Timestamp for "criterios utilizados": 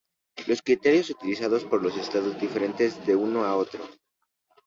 0.63-1.63